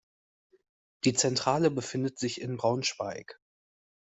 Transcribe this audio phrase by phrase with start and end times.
[1.03, 3.39] Die Zentrale befindet sich in Braunschweig.